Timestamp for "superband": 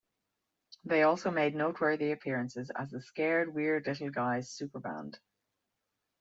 4.49-5.19